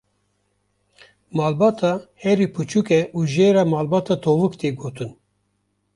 Malbata 1.37 1.91
herî 2.21 2.47
biçûk 2.55 2.87
e 2.99 3.01
û 3.17 3.19
jê 3.33 3.47
re 3.55 3.63
malbata 3.71 4.15
tovik 4.23 4.53
tê 4.61 4.69
gotin. 4.79 5.11